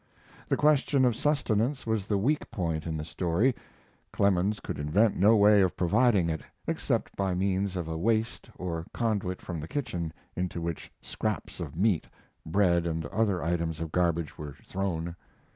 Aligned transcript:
The 0.47 0.57
question 0.57 1.05
of 1.05 1.15
sustenance 1.15 1.85
was 1.85 2.07
the 2.07 2.17
weak 2.17 2.49
point 2.49 2.87
in 2.87 2.97
the 2.97 3.05
story. 3.05 3.53
Clemens 4.11 4.59
could 4.59 4.79
invent 4.79 5.15
no 5.15 5.35
way 5.35 5.61
of 5.61 5.77
providing 5.77 6.27
it, 6.27 6.41
except 6.65 7.15
by 7.15 7.35
means 7.35 7.75
of 7.75 7.87
a 7.87 7.95
waste 7.99 8.49
or 8.57 8.87
conduit 8.93 9.43
from 9.43 9.59
the 9.59 9.67
kitchen 9.67 10.11
into 10.35 10.59
which 10.59 10.91
scraps 11.03 11.59
of 11.59 11.75
meat, 11.77 12.07
bread, 12.47 12.87
and 12.87 13.05
other 13.05 13.43
items 13.43 13.79
of 13.79 13.91
garbage 13.91 14.39
were 14.39 14.55
thrown. 14.65 15.15